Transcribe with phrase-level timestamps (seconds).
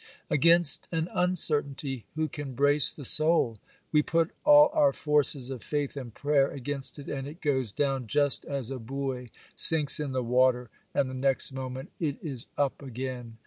[0.31, 3.59] Against an uncertainty who can brace the soul?
[3.91, 8.07] We put all our forces of faith and prayer against it, and it goes down
[8.07, 12.81] just as a buoy sinks in the water, and the next moment it is up
[12.81, 13.37] again.